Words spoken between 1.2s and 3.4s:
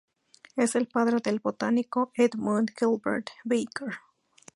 del botánico Edmund Gilbert